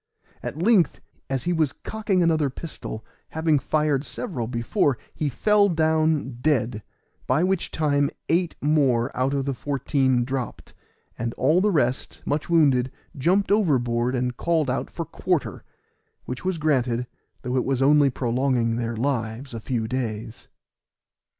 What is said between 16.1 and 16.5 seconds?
which